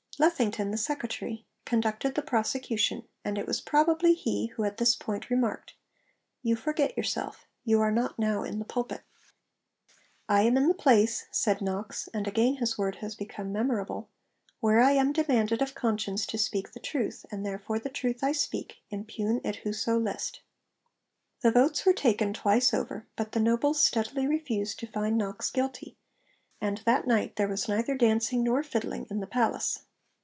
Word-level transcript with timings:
Lethington, 0.19 0.69
the 0.69 0.77
Secretary, 0.77 1.47
conducted 1.65 2.13
the 2.13 2.21
prosecution, 2.21 3.07
and 3.25 3.39
it 3.39 3.47
was 3.47 3.59
probably 3.59 4.13
he 4.13 4.47
who 4.55 4.63
at 4.63 4.77
this 4.77 4.95
point 4.95 5.31
remarked 5.31 5.73
'You 6.43 6.55
forget 6.55 6.95
yourself: 6.95 7.47
you 7.65 7.81
are 7.81 7.89
not 7.89 8.19
now 8.19 8.43
in 8.43 8.59
the 8.59 8.65
pulpit.' 8.65 9.01
'I 10.29 10.41
am 10.43 10.57
in 10.57 10.67
the 10.67 10.75
place,' 10.75 11.25
said 11.31 11.59
Knox 11.59 12.07
and 12.13 12.27
again 12.27 12.57
his 12.57 12.77
word 12.77 12.97
has 12.97 13.15
become 13.15 13.51
memorable 13.51 14.09
'where 14.59 14.79
I 14.79 14.91
am 14.91 15.11
demanded 15.11 15.59
of 15.59 15.73
conscience 15.73 16.27
to 16.27 16.37
speak 16.37 16.73
the 16.73 16.79
truth, 16.79 17.25
and 17.31 17.43
therefore 17.43 17.79
the 17.79 17.89
truth 17.89 18.23
I 18.23 18.31
speak, 18.31 18.75
impugn 18.91 19.41
it 19.43 19.55
whoso 19.63 19.97
list.' 19.97 20.41
The 21.39 21.51
votes 21.51 21.83
were 21.83 21.93
taken 21.93 22.31
twice 22.31 22.75
over; 22.75 23.07
but 23.15 23.31
the 23.31 23.39
nobles 23.39 23.81
steadily 23.83 24.27
refused 24.27 24.77
to 24.81 24.85
find 24.87 25.17
Knox 25.17 25.49
guilty, 25.49 25.97
and 26.61 26.77
'that 26.85 27.07
night 27.07 27.37
there 27.37 27.47
was 27.47 27.67
neither 27.67 27.97
dancing 27.97 28.43
nor 28.43 28.61
fiddling 28.61 29.07
in 29.09 29.19
the 29.19 29.25
palace.' 29.25 29.79